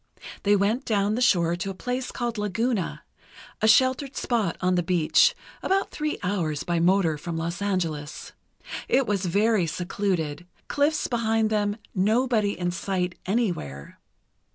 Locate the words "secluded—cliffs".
9.67-11.05